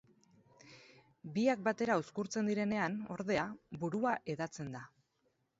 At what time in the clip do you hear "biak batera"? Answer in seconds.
1.35-1.99